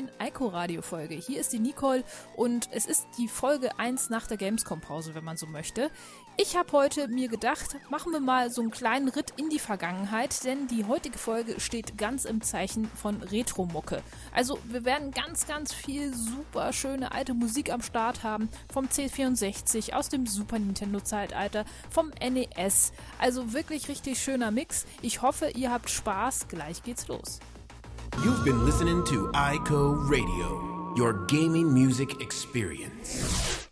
Neuen 0.00 0.10
Ico 0.20 0.46
Radio 0.48 0.82
Folge. 0.82 1.14
Hier 1.14 1.40
ist 1.40 1.52
die 1.52 1.58
Nicole 1.58 2.04
und 2.36 2.68
es 2.72 2.86
ist 2.86 3.06
die 3.18 3.28
Folge 3.28 3.78
1 3.78 4.08
nach 4.08 4.26
der 4.26 4.36
Gamescom 4.36 4.80
Pause, 4.80 5.14
wenn 5.14 5.24
man 5.24 5.36
so 5.36 5.46
möchte. 5.46 5.90
Ich 6.36 6.56
habe 6.56 6.72
heute 6.72 7.08
mir 7.08 7.28
gedacht, 7.28 7.76
machen 7.90 8.12
wir 8.12 8.20
mal 8.20 8.50
so 8.50 8.62
einen 8.62 8.70
kleinen 8.70 9.08
Ritt 9.08 9.34
in 9.36 9.50
die 9.50 9.58
Vergangenheit, 9.58 10.42
denn 10.44 10.68
die 10.68 10.86
heutige 10.86 11.18
Folge 11.18 11.60
steht 11.60 11.98
ganz 11.98 12.24
im 12.24 12.40
Zeichen 12.40 12.86
von 12.86 13.22
Retro-Mucke. 13.22 14.02
Also 14.32 14.58
wir 14.64 14.84
werden 14.86 15.10
ganz, 15.10 15.46
ganz 15.46 15.74
viel 15.74 16.14
super 16.14 16.72
schöne 16.72 17.12
alte 17.12 17.34
Musik 17.34 17.70
am 17.70 17.82
Start 17.82 18.22
haben, 18.22 18.48
vom 18.72 18.86
C64, 18.86 19.92
aus 19.92 20.08
dem 20.08 20.26
Super 20.26 20.58
Nintendo 20.58 21.00
Zeitalter, 21.00 21.66
vom 21.90 22.10
NES. 22.20 22.92
Also 23.18 23.52
wirklich 23.52 23.88
richtig 23.88 24.22
schöner 24.22 24.50
Mix. 24.50 24.86
Ich 25.02 25.20
hoffe, 25.20 25.50
ihr 25.50 25.70
habt 25.70 25.90
Spaß. 25.90 26.48
Gleich 26.48 26.82
geht's 26.82 27.08
los. 27.08 27.40
You've 28.18 28.44
been 28.44 28.66
listening 28.66 29.02
to 29.06 29.28
iCo 29.32 29.96
Radio, 30.10 30.92
your 30.94 31.24
gaming 31.26 31.72
music 31.72 32.20
experience. 32.20 33.68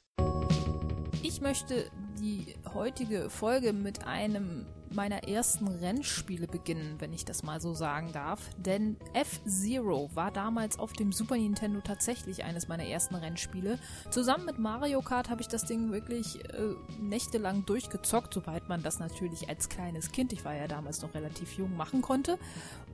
Ich 1.22 1.42
möchte 1.42 1.90
die 2.18 2.54
heutige 2.72 3.28
Folge 3.28 3.74
mit 3.74 4.06
einem 4.06 4.64
meiner 4.90 5.28
ersten 5.28 5.68
Rennspiele 5.68 6.46
beginnen, 6.46 6.96
wenn 6.98 7.12
ich 7.12 7.24
das 7.24 7.42
mal 7.42 7.60
so 7.60 7.74
sagen 7.74 8.12
darf. 8.12 8.40
Denn 8.56 8.96
F-Zero 9.14 10.10
war 10.14 10.30
damals 10.30 10.78
auf 10.78 10.92
dem 10.92 11.12
Super 11.12 11.36
Nintendo 11.36 11.80
tatsächlich 11.80 12.44
eines 12.44 12.68
meiner 12.68 12.84
ersten 12.84 13.14
Rennspiele. 13.14 13.78
Zusammen 14.10 14.46
mit 14.46 14.58
Mario 14.58 15.00
Kart 15.02 15.30
habe 15.30 15.40
ich 15.40 15.48
das 15.48 15.64
Ding 15.64 15.92
wirklich 15.92 16.44
äh, 16.44 16.74
nächtelang 17.00 17.64
durchgezockt, 17.66 18.34
soweit 18.34 18.68
man 18.68 18.82
das 18.82 18.98
natürlich 18.98 19.48
als 19.48 19.68
kleines 19.68 20.12
Kind, 20.12 20.32
ich 20.32 20.44
war 20.44 20.54
ja 20.54 20.68
damals 20.68 21.02
noch 21.02 21.14
relativ 21.14 21.56
jung, 21.58 21.76
machen 21.76 22.02
konnte. 22.02 22.38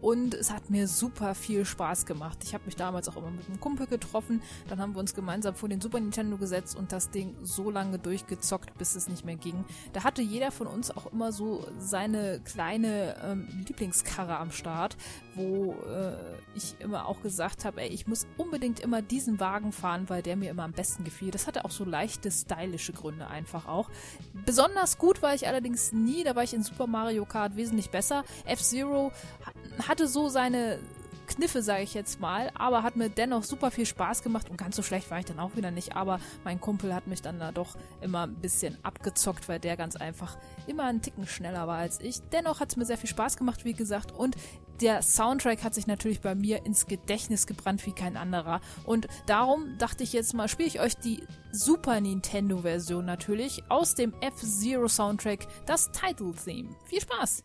Und 0.01 0.35
es 0.35 0.51
hat 0.51 0.69
mir 0.69 0.87
super 0.87 1.35
viel 1.35 1.65
Spaß 1.65 2.05
gemacht. 2.05 2.39
Ich 2.45 2.53
habe 2.53 2.65
mich 2.67 2.77
damals 2.77 3.09
auch 3.09 3.17
immer 3.17 3.31
mit 3.31 3.49
einem 3.49 3.59
Kumpel 3.61 3.87
getroffen. 3.87 4.43
Dann 4.69 4.81
haben 4.81 4.95
wir 4.95 5.01
uns 5.01 5.15
gemeinsam 5.15 5.55
vor 5.55 5.69
den 5.69 5.81
Super 5.81 5.99
Nintendo 5.99 6.37
gesetzt 6.37 6.77
und 6.77 6.93
das 6.93 7.11
Ding 7.11 7.35
so 7.43 7.71
lange 7.71 7.99
durchgezockt, 7.99 8.77
bis 8.77 8.95
es 8.97 9.09
nicht 9.09 9.25
mehr 9.25 9.37
ging. 9.37 9.65
Da 9.93 10.05
hatte 10.05 10.21
jeder 10.21 10.51
von 10.51 10.67
uns 10.67 10.91
auch 10.91 11.11
immer 11.13 11.33
so 11.33 11.67
seine 11.85 12.41
kleine 12.41 13.17
ähm, 13.23 13.49
Lieblingskarre 13.67 14.37
am 14.39 14.51
Start, 14.51 14.97
wo 15.35 15.75
äh, 15.89 16.17
ich 16.55 16.77
immer 16.81 17.07
auch 17.07 17.23
gesagt 17.23 17.65
habe, 17.65 17.83
ey, 17.83 17.89
ich 17.89 18.07
muss 18.07 18.27
unbedingt 18.37 18.81
immer 18.81 19.03
diesen 19.03 19.41
Wagen 19.41 19.73
fahren, 19.73 20.09
weil 20.09 20.23
der 20.23 20.37
mir 20.37 20.51
immer 20.51 20.65
am 20.65 20.73
besten 20.73 21.05
gefiel. 21.05 21.31
Das 21.31 21.47
hatte 21.47 21.65
auch 21.65 21.71
so 21.71 21.85
leichte 21.85 22.31
stylische 22.31 22.93
Gründe 22.93 23.29
einfach 23.29 23.67
auch. 23.67 23.91
Besonders 24.45 24.99
gut 24.99 25.23
war 25.23 25.35
ich 25.35 25.47
allerdings 25.47 25.93
nie, 25.93 26.25
da 26.25 26.35
war 26.37 26.43
ich 26.43 26.55
in 26.55 26.63
Super 26.63 26.87
Mario 26.87 27.25
Kart 27.25 27.57
wesentlich 27.57 27.91
besser. 27.91 28.25
F-Zero 28.45 29.13
hatte 29.87 30.09
so 30.09 30.29
seine 30.29 30.79
Kniffe, 31.37 31.63
sage 31.63 31.83
ich 31.83 31.95
jetzt 31.95 32.21
mal, 32.21 32.51
aber 32.55 32.83
hat 32.83 32.97
mir 32.97 33.09
dennoch 33.09 33.45
super 33.45 33.71
viel 33.71 33.87
Spaß 33.87 34.23
gemacht 34.23 34.51
und 34.51 34.57
ganz 34.57 34.77
so 34.77 34.83
schlecht 34.83 35.11
war 35.11 35.19
ich 35.19 35.25
dann 35.25 35.39
auch 35.39 35.57
wieder 35.57 35.71
nicht, 35.71 35.97
aber 35.97 36.21
mein 36.45 36.61
Kumpel 36.61 36.95
hat 36.95 37.07
mich 37.07 37.23
dann 37.23 37.39
da 37.39 37.53
doch 37.53 37.77
immer 38.01 38.27
ein 38.27 38.35
bisschen 38.37 38.77
abgezockt, 38.83 39.49
weil 39.49 39.61
der 39.61 39.77
ganz 39.77 39.97
einfach 39.97 40.37
immer 40.67 40.85
einen 40.85 41.03
Ticken 41.03 41.27
schneller 41.27 41.67
war 41.67 41.79
als 41.79 42.01
ich. 42.01 42.21
Dennoch 42.33 42.61
hat 42.61 42.71
es 42.71 42.77
mir 42.77 42.85
sehr 42.85 42.99
viel 42.99 43.11
Spaß 43.11 43.37
gemacht, 43.37 43.65
wie 43.65 43.73
gesagt, 43.73 44.13
und 44.13 44.37
der 44.81 45.03
Soundtrack 45.03 45.63
hat 45.63 45.75
sich 45.75 45.87
natürlich 45.87 46.21
bei 46.21 46.35
mir 46.35 46.67
ins 46.67 46.87
Gedächtnis 46.87 47.47
gebrannt 47.47 47.87
wie 47.87 47.93
kein 47.93 48.17
anderer. 48.17 48.61
Und 48.85 49.07
darum 49.27 49.79
dachte 49.79 50.03
ich 50.03 50.13
jetzt 50.13 50.35
mal, 50.35 50.49
spiele 50.49 50.69
ich 50.69 50.81
euch 50.81 50.97
die 50.97 51.23
Super 51.53 52.01
Nintendo 52.01 52.59
Version 52.59 53.05
natürlich 53.05 53.63
aus 53.71 53.95
dem 53.95 54.13
F-Zero 54.21 54.89
Soundtrack, 54.89 55.47
das 55.67 55.91
Title 55.93 56.33
Theme. 56.33 56.71
Viel 56.87 57.01
Spaß! 57.01 57.45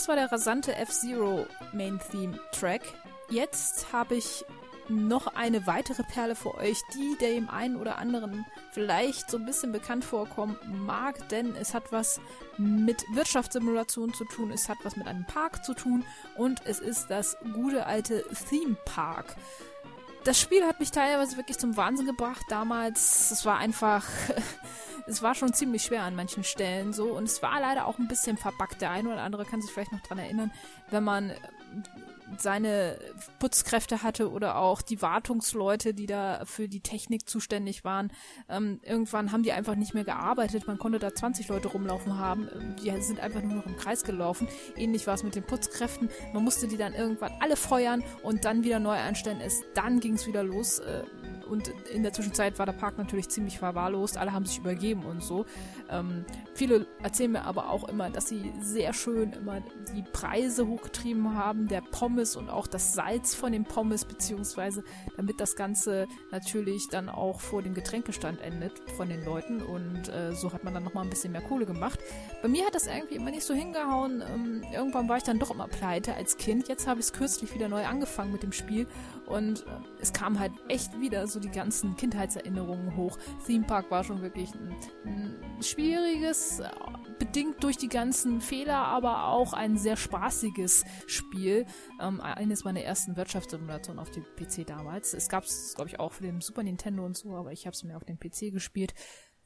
Das 0.00 0.08
war 0.08 0.16
der 0.16 0.32
rasante 0.32 0.74
F-Zero 0.76 1.46
Main 1.74 2.00
Theme 2.10 2.40
Track. 2.52 2.80
Jetzt 3.28 3.92
habe 3.92 4.14
ich 4.14 4.46
noch 4.88 5.26
eine 5.34 5.66
weitere 5.66 6.02
Perle 6.04 6.34
für 6.34 6.54
euch, 6.54 6.80
die 6.94 7.18
dem 7.20 7.50
einen 7.50 7.76
oder 7.76 7.98
anderen 7.98 8.46
vielleicht 8.72 9.30
so 9.30 9.36
ein 9.36 9.44
bisschen 9.44 9.72
bekannt 9.72 10.06
vorkommen 10.06 10.56
mag, 10.86 11.28
denn 11.28 11.54
es 11.54 11.74
hat 11.74 11.92
was 11.92 12.18
mit 12.56 13.04
Wirtschaftssimulation 13.12 14.14
zu 14.14 14.24
tun, 14.24 14.50
es 14.50 14.70
hat 14.70 14.78
was 14.84 14.96
mit 14.96 15.06
einem 15.06 15.26
Park 15.26 15.66
zu 15.66 15.74
tun 15.74 16.02
und 16.34 16.62
es 16.64 16.80
ist 16.80 17.08
das 17.10 17.36
gute 17.52 17.84
alte 17.84 18.24
Theme 18.48 18.78
Park. 18.86 19.36
Das 20.24 20.38
Spiel 20.38 20.64
hat 20.64 20.80
mich 20.80 20.90
teilweise 20.90 21.36
wirklich 21.36 21.58
zum 21.58 21.76
Wahnsinn 21.76 22.06
gebracht 22.06 22.44
damals. 22.50 23.30
Es 23.30 23.46
war 23.46 23.56
einfach, 23.58 24.06
es 25.06 25.22
war 25.22 25.34
schon 25.34 25.54
ziemlich 25.54 25.82
schwer 25.82 26.02
an 26.02 26.14
manchen 26.14 26.44
Stellen 26.44 26.92
so 26.92 27.12
und 27.12 27.24
es 27.24 27.42
war 27.42 27.58
leider 27.60 27.86
auch 27.86 27.98
ein 27.98 28.08
bisschen 28.08 28.36
verbuggt. 28.36 28.82
Der 28.82 28.90
eine 28.90 29.10
oder 29.10 29.22
andere 29.22 29.46
kann 29.46 29.62
sich 29.62 29.72
vielleicht 29.72 29.92
noch 29.92 30.02
dran 30.02 30.18
erinnern, 30.18 30.52
wenn 30.90 31.04
man 31.04 31.32
seine 32.38 32.98
Putzkräfte 33.38 34.02
hatte 34.02 34.30
oder 34.30 34.56
auch 34.56 34.82
die 34.82 35.02
Wartungsleute, 35.02 35.94
die 35.94 36.06
da 36.06 36.42
für 36.44 36.68
die 36.68 36.80
Technik 36.80 37.28
zuständig 37.28 37.84
waren. 37.84 38.12
Ähm, 38.48 38.80
irgendwann 38.82 39.32
haben 39.32 39.42
die 39.42 39.52
einfach 39.52 39.74
nicht 39.74 39.94
mehr 39.94 40.04
gearbeitet. 40.04 40.66
Man 40.66 40.78
konnte 40.78 40.98
da 40.98 41.14
20 41.14 41.48
Leute 41.48 41.68
rumlaufen 41.68 42.18
haben. 42.18 42.48
Die 42.82 42.90
sind 43.02 43.20
einfach 43.20 43.42
nur 43.42 43.54
noch 43.54 43.66
im 43.66 43.76
Kreis 43.76 44.04
gelaufen. 44.04 44.48
Ähnlich 44.76 45.06
war 45.06 45.14
es 45.14 45.22
mit 45.22 45.34
den 45.34 45.44
Putzkräften. 45.44 46.08
Man 46.32 46.44
musste 46.44 46.68
die 46.68 46.76
dann 46.76 46.94
irgendwann 46.94 47.32
alle 47.40 47.56
feuern 47.56 48.04
und 48.22 48.44
dann 48.44 48.64
wieder 48.64 48.78
neu 48.78 48.96
einstellen. 48.96 49.40
Es, 49.40 49.62
dann 49.74 50.00
ging 50.00 50.09
es 50.14 50.26
wieder 50.26 50.42
los. 50.42 50.78
Äh, 50.78 51.02
und 51.48 51.68
in 51.92 52.04
der 52.04 52.12
Zwischenzeit 52.12 52.58
war 52.58 52.66
der 52.66 52.72
Park 52.72 52.96
natürlich 52.96 53.28
ziemlich 53.28 53.58
verwahrlost. 53.58 54.16
Alle 54.16 54.32
haben 54.32 54.46
sich 54.46 54.58
übergeben 54.58 55.04
und 55.04 55.22
so. 55.22 55.46
Ähm, 55.90 56.24
viele 56.54 56.86
erzählen 57.02 57.32
mir 57.32 57.44
aber 57.44 57.70
auch 57.70 57.88
immer, 57.88 58.08
dass 58.08 58.28
sie 58.28 58.52
sehr 58.60 58.92
schön 58.92 59.32
immer 59.32 59.60
die 59.96 60.04
Preise 60.12 60.68
hochgetrieben 60.68 61.34
haben, 61.36 61.66
der 61.66 61.80
Pommes 61.80 62.36
und 62.36 62.50
auch 62.50 62.68
das 62.68 62.94
Salz 62.94 63.34
von 63.34 63.50
den 63.50 63.64
Pommes, 63.64 64.04
beziehungsweise 64.04 64.84
damit 65.16 65.40
das 65.40 65.56
Ganze 65.56 66.06
natürlich 66.30 66.88
dann 66.88 67.08
auch 67.08 67.40
vor 67.40 67.62
dem 67.62 67.74
Getränkestand 67.74 68.40
endet 68.40 68.78
von 68.96 69.08
den 69.08 69.24
Leuten. 69.24 69.60
Und 69.60 70.08
äh, 70.08 70.32
so 70.32 70.52
hat 70.52 70.62
man 70.62 70.72
dann 70.72 70.84
nochmal 70.84 71.04
ein 71.04 71.10
bisschen 71.10 71.32
mehr 71.32 71.42
Kohle 71.42 71.66
gemacht. 71.66 71.98
Bei 72.42 72.48
mir 72.48 72.64
hat 72.64 72.76
das 72.76 72.86
irgendwie 72.86 73.16
immer 73.16 73.30
nicht 73.30 73.44
so 73.44 73.54
hingehauen. 73.54 74.22
Ähm, 74.22 74.62
irgendwann 74.72 75.08
war 75.08 75.16
ich 75.16 75.24
dann 75.24 75.40
doch 75.40 75.50
immer 75.50 75.66
pleite 75.66 76.14
als 76.14 76.36
Kind. 76.36 76.68
Jetzt 76.68 76.86
habe 76.86 77.00
ich 77.00 77.06
es 77.06 77.12
kürzlich 77.12 77.52
wieder 77.54 77.68
neu 77.68 77.84
angefangen 77.84 78.30
mit 78.30 78.44
dem 78.44 78.52
Spiel 78.52 78.86
und 79.30 79.64
es 80.00 80.12
kam 80.12 80.38
halt 80.38 80.52
echt 80.68 81.00
wieder 81.00 81.26
so 81.26 81.40
die 81.40 81.50
ganzen 81.50 81.96
Kindheitserinnerungen 81.96 82.96
hoch. 82.96 83.16
Theme 83.46 83.64
Park 83.64 83.90
war 83.90 84.04
schon 84.04 84.22
wirklich 84.22 84.52
ein, 84.54 84.76
ein 85.04 85.62
schwieriges, 85.62 86.62
bedingt 87.18 87.62
durch 87.62 87.76
die 87.76 87.88
ganzen 87.88 88.40
Fehler, 88.40 88.78
aber 88.78 89.28
auch 89.28 89.52
ein 89.52 89.76
sehr 89.76 89.96
spaßiges 89.96 90.84
Spiel. 91.06 91.66
Ähm, 92.00 92.20
eines 92.20 92.64
meiner 92.64 92.80
ersten 92.80 93.16
Wirtschaftssimulationen 93.16 94.00
auf 94.00 94.10
dem 94.10 94.24
PC 94.24 94.66
damals. 94.66 95.14
Es 95.14 95.28
gab 95.28 95.44
es, 95.44 95.74
glaube 95.74 95.90
ich, 95.90 96.00
auch 96.00 96.12
für 96.12 96.22
den 96.22 96.40
Super 96.40 96.62
Nintendo 96.62 97.04
und 97.04 97.16
so, 97.16 97.36
aber 97.36 97.52
ich 97.52 97.66
habe 97.66 97.74
es 97.74 97.84
mir 97.84 97.96
auf 97.96 98.04
dem 98.04 98.18
PC 98.18 98.52
gespielt. 98.52 98.94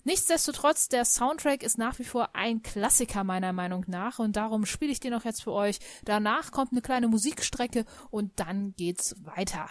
Nichtsdestotrotz, 0.05 0.89
der 0.89 1.07
Soundtrack 1.07 1.63
ist 1.63 1.79
nach 1.79 1.99
wie 1.99 2.05
vor 2.05 2.35
ein 2.35 2.63
Klassiker 2.63 3.25
meiner 3.25 3.55
Meinung 3.55 3.85
nach 3.87 4.19
und 4.19 4.37
darum 4.37 4.67
spiele 4.67 4.93
ich 4.93 5.01
den 5.01 5.15
auch 5.15 5.25
jetzt 5.25 5.43
für 5.43 5.53
euch. 5.53 5.79
Danach 6.05 6.51
kommt 6.51 6.73
eine 6.73 6.83
kleine 6.83 7.09
Musikstrecke 7.09 7.87
und 8.11 8.39
dann 8.39 8.75
geht's 8.77 9.15
weiter. 9.25 9.71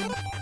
you 0.00 0.33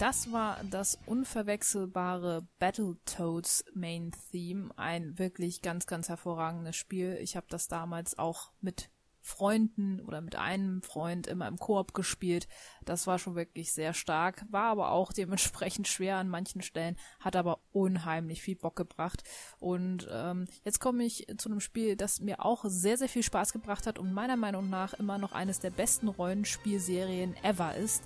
Das 0.00 0.32
war 0.32 0.64
das 0.70 0.98
unverwechselbare 1.04 2.48
Battletoads 2.58 3.66
Main 3.74 4.12
Theme. 4.30 4.70
Ein 4.78 5.18
wirklich 5.18 5.60
ganz, 5.60 5.86
ganz 5.86 6.08
hervorragendes 6.08 6.74
Spiel. 6.74 7.18
Ich 7.20 7.36
habe 7.36 7.44
das 7.50 7.68
damals 7.68 8.18
auch 8.18 8.50
mit 8.62 8.88
Freunden 9.22 10.00
oder 10.00 10.20
mit 10.20 10.36
einem 10.36 10.82
Freund 10.82 11.26
immer 11.26 11.46
im 11.48 11.58
Koop 11.58 11.94
gespielt. 11.94 12.48
Das 12.84 13.06
war 13.06 13.18
schon 13.18 13.34
wirklich 13.34 13.72
sehr 13.72 13.94
stark, 13.94 14.44
war 14.50 14.64
aber 14.64 14.90
auch 14.90 15.12
dementsprechend 15.12 15.88
schwer 15.88 16.16
an 16.16 16.28
manchen 16.28 16.62
Stellen, 16.62 16.96
hat 17.20 17.36
aber 17.36 17.60
unheimlich 17.72 18.42
viel 18.42 18.56
Bock 18.56 18.76
gebracht. 18.76 19.22
Und 19.58 20.08
ähm, 20.10 20.46
jetzt 20.64 20.80
komme 20.80 21.04
ich 21.04 21.26
zu 21.36 21.48
einem 21.48 21.60
Spiel, 21.60 21.96
das 21.96 22.20
mir 22.20 22.44
auch 22.44 22.64
sehr, 22.66 22.96
sehr 22.96 23.08
viel 23.08 23.22
Spaß 23.22 23.52
gebracht 23.52 23.86
hat 23.86 23.98
und 23.98 24.12
meiner 24.12 24.36
Meinung 24.36 24.70
nach 24.70 24.94
immer 24.94 25.18
noch 25.18 25.32
eines 25.32 25.60
der 25.60 25.70
besten 25.70 26.08
Rollenspielserien 26.08 27.36
ever 27.42 27.74
ist, 27.76 28.04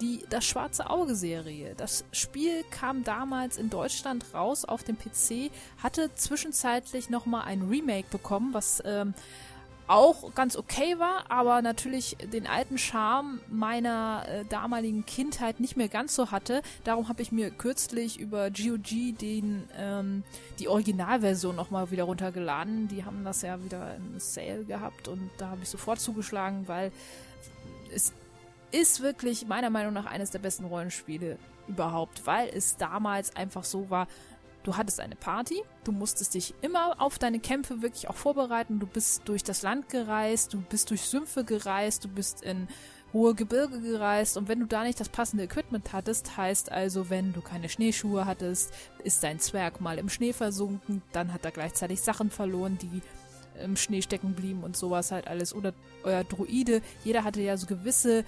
die 0.00 0.24
Das 0.28 0.44
Schwarze 0.44 0.90
Auge 0.90 1.14
Serie. 1.14 1.74
Das 1.76 2.04
Spiel 2.12 2.64
kam 2.70 3.04
damals 3.04 3.56
in 3.56 3.70
Deutschland 3.70 4.34
raus 4.34 4.64
auf 4.64 4.82
dem 4.82 4.98
PC, 4.98 5.50
hatte 5.82 6.14
zwischenzeitlich 6.14 7.10
nochmal 7.10 7.42
ein 7.46 7.62
Remake 7.62 8.08
bekommen, 8.10 8.52
was 8.52 8.82
ähm, 8.84 9.14
auch 9.88 10.34
ganz 10.34 10.56
okay 10.56 10.98
war, 10.98 11.30
aber 11.30 11.62
natürlich 11.62 12.16
den 12.32 12.46
alten 12.46 12.78
Charme 12.78 13.40
meiner 13.48 14.24
äh, 14.28 14.44
damaligen 14.46 15.06
Kindheit 15.06 15.60
nicht 15.60 15.76
mehr 15.76 15.88
ganz 15.88 16.14
so 16.14 16.30
hatte. 16.30 16.62
Darum 16.84 17.08
habe 17.08 17.22
ich 17.22 17.32
mir 17.32 17.50
kürzlich 17.50 18.18
über 18.18 18.50
GOG 18.50 19.16
den 19.20 19.68
ähm, 19.78 20.24
die 20.58 20.68
Originalversion 20.68 21.54
nochmal 21.54 21.90
wieder 21.90 22.04
runtergeladen. 22.04 22.88
Die 22.88 23.04
haben 23.04 23.24
das 23.24 23.42
ja 23.42 23.62
wieder 23.62 23.96
in 23.96 24.18
Sale 24.18 24.64
gehabt 24.64 25.08
und 25.08 25.30
da 25.38 25.48
habe 25.50 25.62
ich 25.62 25.68
sofort 25.68 26.00
zugeschlagen, 26.00 26.66
weil 26.66 26.90
es 27.94 28.12
ist 28.72 29.00
wirklich 29.00 29.46
meiner 29.46 29.70
Meinung 29.70 29.92
nach 29.92 30.06
eines 30.06 30.30
der 30.30 30.38
besten 30.40 30.64
Rollenspiele 30.64 31.38
überhaupt, 31.68 32.26
weil 32.26 32.48
es 32.48 32.76
damals 32.76 33.34
einfach 33.36 33.64
so 33.64 33.90
war, 33.90 34.06
du 34.66 34.76
hattest 34.76 35.00
eine 35.00 35.14
Party, 35.14 35.62
du 35.84 35.92
musstest 35.92 36.34
dich 36.34 36.54
immer 36.60 37.00
auf 37.00 37.18
deine 37.18 37.38
Kämpfe 37.38 37.82
wirklich 37.82 38.08
auch 38.08 38.16
vorbereiten, 38.16 38.80
du 38.80 38.86
bist 38.86 39.22
durch 39.26 39.44
das 39.44 39.62
Land 39.62 39.88
gereist, 39.88 40.54
du 40.54 40.60
bist 40.60 40.90
durch 40.90 41.02
Sümpfe 41.02 41.44
gereist, 41.44 42.04
du 42.04 42.08
bist 42.08 42.42
in 42.42 42.66
hohe 43.12 43.34
Gebirge 43.34 43.80
gereist 43.80 44.36
und 44.36 44.48
wenn 44.48 44.58
du 44.58 44.66
da 44.66 44.82
nicht 44.82 44.98
das 44.98 45.08
passende 45.08 45.44
Equipment 45.44 45.92
hattest, 45.92 46.36
heißt 46.36 46.72
also, 46.72 47.08
wenn 47.10 47.32
du 47.32 47.40
keine 47.40 47.68
Schneeschuhe 47.68 48.26
hattest, 48.26 48.72
ist 49.04 49.22
dein 49.22 49.38
Zwerg 49.38 49.80
mal 49.80 49.98
im 49.98 50.08
Schnee 50.08 50.32
versunken, 50.32 51.02
dann 51.12 51.32
hat 51.32 51.44
er 51.44 51.52
gleichzeitig 51.52 52.00
Sachen 52.00 52.30
verloren, 52.30 52.76
die 52.78 53.02
im 53.62 53.76
Schnee 53.76 54.02
stecken 54.02 54.34
blieben 54.34 54.64
und 54.64 54.76
sowas 54.76 55.12
halt 55.12 55.28
alles. 55.28 55.54
Oder 55.54 55.72
euer 56.02 56.24
Druide, 56.24 56.82
jeder 57.04 57.24
hatte 57.24 57.40
ja 57.40 57.56
so 57.56 57.66
gewisse, 57.66 58.24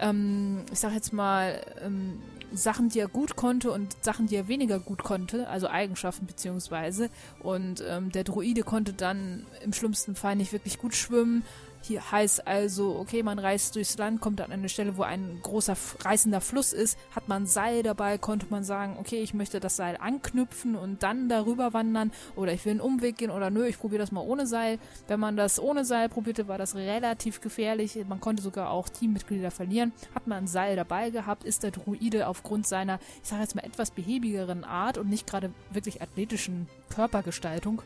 ähm, 0.00 0.64
ich 0.72 0.80
sag 0.80 0.92
jetzt 0.92 1.12
mal, 1.12 1.60
ähm, 1.84 2.20
Sachen, 2.52 2.88
die 2.88 3.00
er 3.00 3.08
gut 3.08 3.36
konnte 3.36 3.70
und 3.70 3.96
Sachen, 4.02 4.26
die 4.26 4.36
er 4.36 4.48
weniger 4.48 4.78
gut 4.78 5.02
konnte, 5.02 5.48
also 5.48 5.68
Eigenschaften 5.68 6.26
beziehungsweise. 6.26 7.10
Und 7.40 7.82
ähm, 7.88 8.12
der 8.12 8.24
Druide 8.24 8.62
konnte 8.62 8.92
dann 8.92 9.46
im 9.62 9.72
schlimmsten 9.72 10.14
Fall 10.14 10.36
nicht 10.36 10.52
wirklich 10.52 10.78
gut 10.78 10.94
schwimmen, 10.94 11.44
hier 11.86 12.10
heißt 12.10 12.46
also, 12.46 12.96
okay, 12.98 13.22
man 13.22 13.38
reist 13.38 13.76
durchs 13.76 13.96
Land, 13.96 14.20
kommt 14.20 14.40
an 14.40 14.52
eine 14.52 14.68
Stelle, 14.68 14.96
wo 14.96 15.02
ein 15.02 15.38
großer 15.42 15.76
reißender 16.00 16.40
Fluss 16.40 16.72
ist, 16.72 16.98
hat 17.14 17.28
man 17.28 17.46
Seil 17.46 17.82
dabei, 17.82 18.18
konnte 18.18 18.46
man 18.50 18.64
sagen, 18.64 18.96
okay, 18.98 19.22
ich 19.22 19.34
möchte 19.34 19.60
das 19.60 19.76
Seil 19.76 19.96
anknüpfen 19.96 20.76
und 20.76 21.02
dann 21.02 21.28
darüber 21.28 21.72
wandern 21.72 22.12
oder 22.34 22.52
ich 22.52 22.64
will 22.64 22.72
einen 22.72 22.80
Umweg 22.80 23.18
gehen 23.18 23.30
oder 23.30 23.50
nö, 23.50 23.66
ich 23.66 23.78
probiere 23.78 24.00
das 24.00 24.12
mal 24.12 24.20
ohne 24.20 24.46
Seil. 24.46 24.78
Wenn 25.08 25.20
man 25.20 25.36
das 25.36 25.60
ohne 25.60 25.84
Seil 25.84 26.08
probierte, 26.08 26.48
war 26.48 26.58
das 26.58 26.74
relativ 26.74 27.40
gefährlich. 27.40 27.98
Man 28.08 28.20
konnte 28.20 28.42
sogar 28.42 28.70
auch 28.70 28.88
Teammitglieder 28.88 29.50
verlieren. 29.50 29.92
Hat 30.14 30.26
man 30.26 30.38
ein 30.38 30.46
Seil 30.46 30.76
dabei 30.76 31.10
gehabt, 31.10 31.44
ist 31.44 31.62
der 31.62 31.70
Druide 31.70 32.26
aufgrund 32.26 32.66
seiner, 32.66 32.98
ich 33.22 33.28
sage 33.28 33.42
jetzt 33.42 33.54
mal, 33.54 33.64
etwas 33.64 33.90
behäbigeren 33.90 34.64
Art 34.64 34.98
und 34.98 35.08
nicht 35.08 35.26
gerade 35.26 35.52
wirklich 35.70 36.02
athletischen 36.02 36.68
Körpergestaltung 36.90 37.82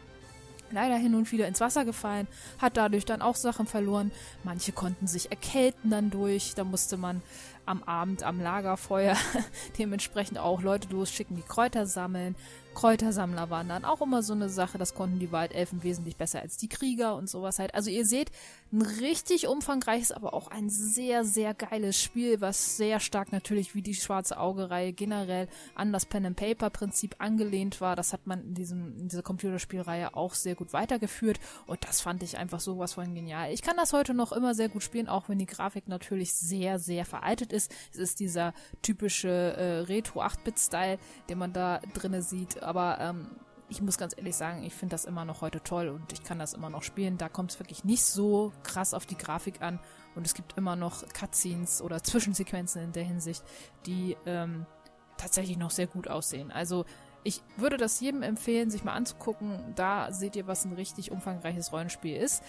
leider 0.72 0.96
hin 0.96 1.14
und 1.14 1.30
wieder 1.32 1.48
ins 1.48 1.60
Wasser 1.60 1.84
gefallen, 1.84 2.26
hat 2.58 2.76
dadurch 2.76 3.04
dann 3.04 3.22
auch 3.22 3.36
Sachen 3.36 3.66
verloren. 3.66 4.10
Manche 4.44 4.72
konnten 4.72 5.06
sich 5.06 5.30
erkälten 5.30 5.90
dann 5.90 6.10
durch, 6.10 6.54
da 6.54 6.64
musste 6.64 6.96
man 6.96 7.22
am 7.66 7.82
Abend 7.82 8.22
am 8.22 8.40
Lagerfeuer 8.40 9.16
dementsprechend 9.78 10.38
auch 10.38 10.62
Leute 10.62 10.88
losschicken, 10.88 11.36
die 11.36 11.42
Kräuter 11.42 11.86
sammeln. 11.86 12.36
Kräutersammler 12.74 13.50
waren 13.50 13.68
dann 13.68 13.84
auch 13.84 14.00
immer 14.00 14.22
so 14.22 14.32
eine 14.32 14.48
Sache. 14.48 14.78
Das 14.78 14.94
konnten 14.94 15.18
die 15.18 15.32
Waldelfen 15.32 15.82
wesentlich 15.82 16.16
besser 16.16 16.40
als 16.40 16.56
die 16.56 16.68
Krieger 16.68 17.16
und 17.16 17.28
sowas 17.28 17.58
halt. 17.58 17.74
Also 17.74 17.90
ihr 17.90 18.06
seht, 18.06 18.30
ein 18.72 18.82
richtig 18.82 19.48
umfangreiches, 19.48 20.12
aber 20.12 20.32
auch 20.32 20.46
ein 20.46 20.70
sehr, 20.70 21.24
sehr 21.24 21.54
geiles 21.54 22.00
Spiel, 22.00 22.40
was 22.40 22.76
sehr 22.76 23.00
stark 23.00 23.32
natürlich 23.32 23.74
wie 23.74 23.82
die 23.82 23.94
Schwarze 23.94 24.38
Auge-Reihe 24.38 24.92
generell 24.92 25.48
an 25.74 25.92
das 25.92 26.06
Pen-and-Paper-Prinzip 26.06 27.16
angelehnt 27.18 27.80
war. 27.80 27.96
Das 27.96 28.12
hat 28.12 28.28
man 28.28 28.42
in, 28.42 28.54
diesem, 28.54 28.96
in 28.98 29.08
dieser 29.08 29.22
Computerspielreihe 29.22 30.14
auch 30.14 30.34
sehr 30.34 30.54
gut 30.54 30.72
weitergeführt 30.72 31.40
und 31.66 31.84
das 31.84 32.00
fand 32.00 32.22
ich 32.22 32.38
einfach 32.38 32.60
sowas 32.60 32.94
von 32.94 33.12
genial. 33.12 33.52
Ich 33.52 33.62
kann 33.62 33.76
das 33.76 33.92
heute 33.92 34.14
noch 34.14 34.30
immer 34.30 34.54
sehr 34.54 34.68
gut 34.68 34.84
spielen, 34.84 35.08
auch 35.08 35.28
wenn 35.28 35.38
die 35.38 35.46
Grafik 35.46 35.88
natürlich 35.88 36.32
sehr, 36.32 36.78
sehr 36.78 37.04
veraltet 37.04 37.49
ist. 37.52 37.74
Es 37.92 37.98
ist 37.98 38.20
dieser 38.20 38.54
typische 38.82 39.28
äh, 39.28 39.80
Retro-8-Bit-Style, 39.80 40.98
den 41.28 41.38
man 41.38 41.52
da 41.52 41.80
drinne 41.94 42.22
sieht 42.22 42.60
aber 42.62 42.98
ähm, 43.00 43.26
ich 43.70 43.80
muss 43.80 43.98
ganz 43.98 44.16
ehrlich 44.16 44.34
sagen, 44.34 44.64
ich 44.64 44.74
finde 44.74 44.94
das 44.94 45.04
immer 45.04 45.24
noch 45.24 45.42
heute 45.42 45.62
toll 45.62 45.88
und 45.88 46.12
ich 46.12 46.24
kann 46.24 46.40
das 46.40 46.54
immer 46.54 46.70
noch 46.70 46.82
spielen. 46.82 47.18
Da 47.18 47.28
kommt 47.28 47.52
es 47.52 47.60
wirklich 47.60 47.84
nicht 47.84 48.04
so 48.04 48.52
krass 48.64 48.94
auf 48.94 49.06
die 49.06 49.16
Grafik 49.16 49.62
an 49.62 49.78
und 50.16 50.26
es 50.26 50.34
gibt 50.34 50.58
immer 50.58 50.74
noch 50.74 51.06
Cutscenes 51.08 51.80
oder 51.80 52.02
Zwischensequenzen 52.02 52.82
in 52.82 52.92
der 52.92 53.04
Hinsicht, 53.04 53.44
die 53.86 54.16
ähm, 54.26 54.66
tatsächlich 55.16 55.56
noch 55.56 55.70
sehr 55.70 55.86
gut 55.86 56.08
aussehen. 56.08 56.50
Also 56.50 56.84
ich 57.22 57.42
würde 57.56 57.76
das 57.76 58.00
jedem 58.00 58.22
empfehlen, 58.22 58.70
sich 58.70 58.82
mal 58.82 58.94
anzugucken. 58.94 59.72
Da 59.76 60.10
seht 60.10 60.34
ihr, 60.34 60.46
was 60.48 60.64
ein 60.64 60.72
richtig 60.72 61.12
umfangreiches 61.12 61.72
Rollenspiel 61.72 62.16
ist 62.16 62.42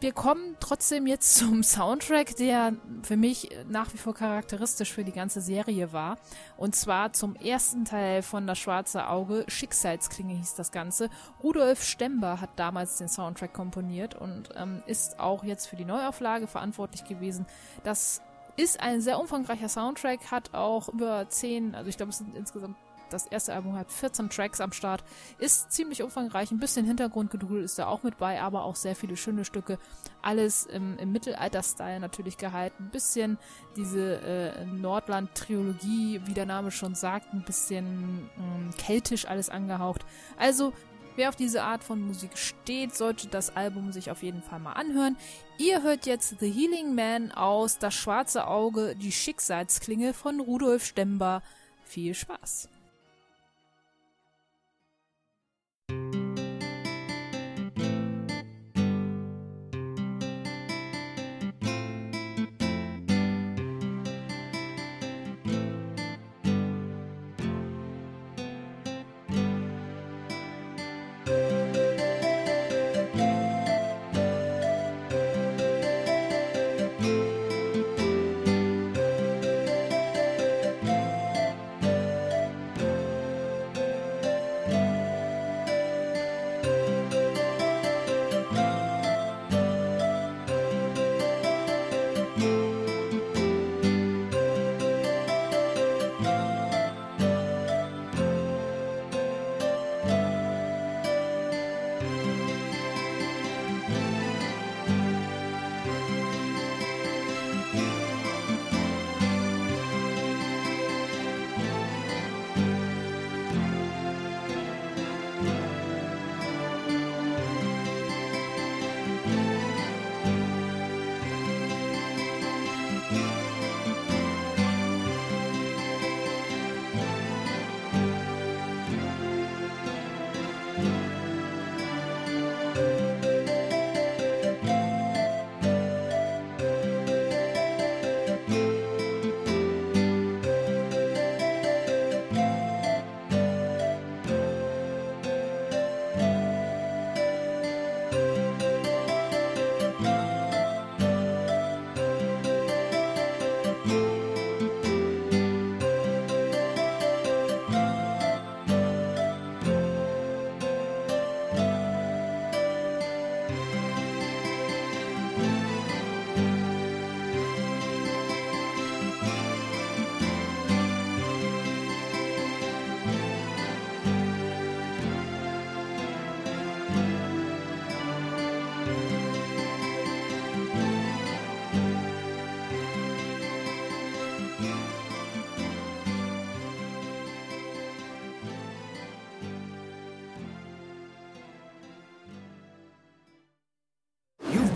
wir 0.00 0.12
kommen 0.12 0.56
trotzdem 0.60 1.06
jetzt 1.06 1.36
zum 1.36 1.62
Soundtrack, 1.62 2.36
der 2.36 2.74
für 3.02 3.16
mich 3.16 3.50
nach 3.68 3.92
wie 3.92 3.98
vor 3.98 4.14
charakteristisch 4.14 4.92
für 4.92 5.04
die 5.04 5.12
ganze 5.12 5.40
Serie 5.40 5.92
war. 5.92 6.18
Und 6.56 6.74
zwar 6.74 7.12
zum 7.12 7.36
ersten 7.36 7.84
Teil 7.84 8.22
von 8.22 8.46
Das 8.46 8.58
Schwarze 8.58 9.08
Auge, 9.08 9.44
Schicksalsklinge 9.48 10.34
hieß 10.34 10.54
das 10.54 10.72
Ganze. 10.72 11.08
Rudolf 11.42 11.82
Stember 11.82 12.40
hat 12.40 12.50
damals 12.56 12.98
den 12.98 13.08
Soundtrack 13.08 13.52
komponiert 13.52 14.14
und 14.14 14.50
ähm, 14.56 14.82
ist 14.86 15.18
auch 15.20 15.44
jetzt 15.44 15.66
für 15.66 15.76
die 15.76 15.84
Neuauflage 15.84 16.46
verantwortlich 16.46 17.04
gewesen. 17.04 17.46
Das 17.84 18.22
ist 18.56 18.80
ein 18.80 19.00
sehr 19.00 19.18
umfangreicher 19.18 19.68
Soundtrack, 19.68 20.30
hat 20.30 20.54
auch 20.54 20.88
über 20.88 21.28
zehn, 21.28 21.74
also 21.74 21.88
ich 21.88 21.96
glaube 21.96 22.10
es 22.10 22.18
sind 22.18 22.34
insgesamt 22.34 22.76
das 23.10 23.26
erste 23.26 23.54
Album 23.54 23.76
hat 23.76 23.90
14 23.90 24.30
Tracks 24.30 24.60
am 24.60 24.72
Start, 24.72 25.04
ist 25.38 25.72
ziemlich 25.72 26.02
umfangreich, 26.02 26.50
ein 26.50 26.58
bisschen 26.58 26.86
Hintergrundgedudel 26.86 27.62
ist 27.62 27.78
da 27.78 27.86
auch 27.86 28.02
mit 28.02 28.18
bei, 28.18 28.40
aber 28.40 28.64
auch 28.64 28.76
sehr 28.76 28.96
viele 28.96 29.16
schöne 29.16 29.44
Stücke. 29.44 29.78
Alles 30.22 30.66
im, 30.66 30.98
im 30.98 31.12
Mittelalter-Style 31.12 32.00
natürlich 32.00 32.36
gehalten. 32.36 32.84
Ein 32.84 32.90
bisschen 32.90 33.38
diese 33.76 34.20
äh, 34.20 34.64
Nordland-Trilogie, 34.64 36.20
wie 36.24 36.34
der 36.34 36.46
Name 36.46 36.70
schon 36.70 36.94
sagt, 36.94 37.32
ein 37.32 37.44
bisschen 37.44 38.28
ähm, 38.38 38.70
keltisch 38.76 39.26
alles 39.26 39.50
angehaucht. 39.50 40.04
Also 40.36 40.72
Wer 41.16 41.30
auf 41.30 41.36
diese 41.36 41.62
Art 41.62 41.82
von 41.82 42.02
Musik 42.02 42.36
steht, 42.36 42.94
sollte 42.94 43.28
das 43.28 43.56
Album 43.56 43.90
sich 43.90 44.10
auf 44.10 44.22
jeden 44.22 44.42
Fall 44.42 44.60
mal 44.60 44.74
anhören. 44.74 45.16
Ihr 45.56 45.82
hört 45.82 46.04
jetzt 46.04 46.36
The 46.40 46.50
Healing 46.50 46.94
Man 46.94 47.32
aus 47.32 47.78
Das 47.78 47.94
schwarze 47.94 48.46
Auge, 48.46 48.94
die 48.94 49.12
Schicksalsklinge 49.12 50.12
von 50.12 50.40
Rudolf 50.40 50.84
Stember. 50.84 51.42
Viel 51.84 52.12
Spaß! 52.12 52.68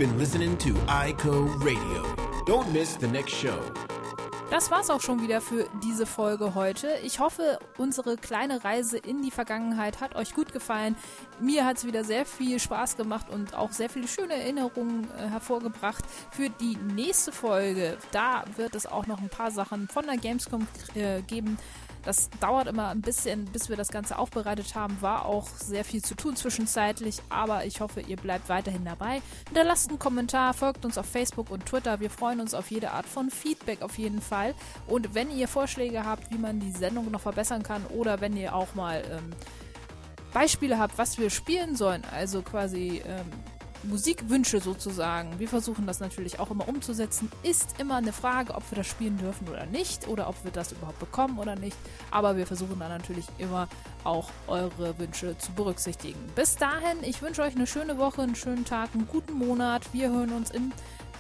Been 0.01 0.19
listening 0.19 0.57
to 0.57 0.71
ICO 0.87 1.47
Radio. 1.63 2.03
Don't 2.47 2.73
miss 2.73 2.97
the 2.97 3.07
next 3.07 3.35
show. 3.35 3.61
Das 4.51 4.71
war's 4.71 4.89
auch 4.89 5.03
schon 5.03 5.21
wieder 5.21 5.43
für 5.43 5.69
diese 5.85 6.07
Folge 6.07 6.55
heute. 6.55 6.89
Ich 7.05 7.21
hoffe, 7.21 7.59
unsere 7.77 8.17
kleine 8.17 8.65
Reise 8.65 8.97
in 8.97 9.21
die 9.21 9.31
Vergangenheit 9.31 10.01
hat 10.01 10.17
euch 10.17 10.33
gut 10.33 10.55
gefallen. 10.55 10.97
Mir 11.39 11.67
hat's 11.67 11.85
wieder 11.85 12.03
sehr 12.03 12.25
viel 12.25 12.59
Spaß 12.59 12.97
gemacht 12.97 13.27
und 13.29 13.55
auch 13.55 13.73
sehr 13.73 13.91
viele 13.91 14.09
schöne 14.09 14.37
Erinnerungen 14.37 15.07
äh, 15.19 15.29
hervorgebracht. 15.29 16.03
Für 16.31 16.49
die 16.49 16.79
nächste 16.95 17.31
Folge, 17.31 17.99
da 18.11 18.45
wird 18.57 18.75
es 18.75 18.87
auch 18.87 19.07
noch 19.07 19.21
ein 19.21 19.29
paar 19.29 19.51
Sachen 19.51 19.87
von 19.87 20.07
der 20.07 20.17
Gamescom 20.17 20.67
äh, 20.95 21.21
geben. 21.21 21.59
Das 22.03 22.31
dauert 22.41 22.67
immer 22.67 22.89
ein 22.89 23.03
bisschen, 23.03 23.45
bis 23.47 23.69
wir 23.69 23.77
das 23.77 23.89
Ganze 23.89 24.19
aufbereitet 24.19 24.75
haben. 24.75 25.01
War 25.01 25.27
auch 25.27 25.49
sehr 25.49 25.85
viel 25.85 26.03
zu 26.03 26.15
tun 26.15 26.37
zwischenzeitlich, 26.37 27.19
aber 27.29 27.67
ich 27.67 27.81
hoffe, 27.81 28.01
ihr 28.01 28.17
bleibt 28.17 28.49
weiterhin 28.49 28.85
dabei. 28.85 29.21
Hinterlasst 29.49 29.91
einen 29.91 29.99
Kommentar, 29.99 30.55
folgt 30.55 30.85
uns 30.85 30.99
auf 30.99 31.07
Facebook 31.07 31.51
und 31.51 31.67
Twitter. 31.67 32.01
Wir 32.01 32.11
freuen 32.11 32.41
uns 32.41 32.55
auf 32.55 32.71
jede 32.71 32.93
Art 32.93 33.07
von 33.07 33.31
Feedback 33.31 33.83
auf 33.83 33.99
jeden 33.99 34.21
Fall. 34.21 34.55
Und 34.87 35.15
wenn 35.15 35.31
ihr 35.31 35.49
Vorschläge 35.49 36.05
habt, 36.05 36.31
wie 36.31 36.39
man 36.39 36.61
die 36.61 36.73
Sendung 36.73 37.11
noch 37.11 37.21
verbessern 37.21 37.63
kann 37.63 37.85
oder 37.87 38.21
wenn 38.21 38.37
ihr 38.37 38.55
auch 38.55 38.75
mal 38.75 39.03
ähm, 39.11 39.31
Beispiele 40.33 40.79
habt, 40.79 40.97
was 40.97 41.19
wir 41.19 41.31
spielen 41.31 41.77
sollen, 41.77 42.03
also 42.13 42.43
quasi 42.43 43.03
ähm, 43.05 43.27
Musikwünsche 43.83 44.61
sozusagen, 44.61 45.39
wir 45.39 45.49
versuchen 45.49 45.87
das 45.87 46.01
natürlich 46.01 46.39
auch 46.39 46.51
immer 46.51 46.69
umzusetzen, 46.69 47.31
ist 47.43 47.79
immer 47.79 47.97
eine 47.97 48.13
Frage, 48.13 48.55
ob 48.55 48.71
wir 48.71 48.77
das 48.77 48.87
spielen 48.87 49.19
dürfen 49.19 49.49
oder 49.49 49.67
nicht 49.67 50.09
oder 50.09 50.29
ob 50.29 50.43
wir 50.45 50.51
das 50.51 50.73
überhaupt 50.73 50.99
bekommen 50.99 51.39
oder 51.39 51.57
nicht. 51.57 51.77
Aber 52.11 52.37
wir 52.37 52.47
versuchen 52.47 52.79
dann 52.79 52.91
natürlich 52.91 53.27
immer 53.39 53.69
auch 54.05 54.31
eure 54.47 54.99
Wünsche 54.99 55.37
zu 55.39 55.53
berücksichtigen. 55.53 56.19
Bis 56.35 56.57
dahin, 56.57 57.03
ich 57.03 57.23
wünsche 57.23 57.43
euch 57.43 57.55
eine 57.57 57.67
schöne 57.67 57.99
Woche, 57.99 58.23
einen 58.23 58.37
schönen 58.37 58.65
Tag, 58.65 58.91
einen 58.95 59.07
guten 59.07 59.35
Monat. 59.35 59.93
Wir 59.93 60.11
hören 60.11 60.33
uns 60.33 60.51
im 60.51 60.73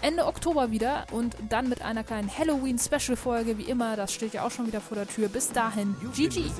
Ende 0.02 0.26
Oktober 0.26 0.70
wieder 0.70 1.06
und 1.10 1.36
dann 1.48 1.68
mit 1.68 1.82
einer 1.82 2.04
kleinen 2.04 2.30
Halloween-Special-Folge, 2.30 3.58
wie 3.58 3.64
immer. 3.64 3.96
Das 3.96 4.12
steht 4.12 4.32
ja 4.32 4.46
auch 4.46 4.50
schon 4.50 4.66
wieder 4.66 4.80
vor 4.80 4.96
der 4.96 5.06
Tür. 5.06 5.28
Bis 5.28 5.50
dahin, 5.50 5.94
GG. 6.14 6.50